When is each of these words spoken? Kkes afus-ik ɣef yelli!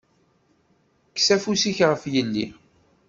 Kkes 1.09 1.27
afus-ik 1.35 1.79
ɣef 1.89 2.03
yelli! 2.13 2.45